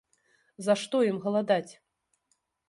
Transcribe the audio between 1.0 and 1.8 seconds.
ім галадаць?